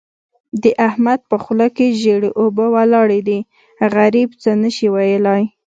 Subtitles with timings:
[0.63, 3.39] د احمد په خوله کې ژېړې اوبه ولاړې دي؛
[3.95, 5.43] غريب څه نه شي ويلای.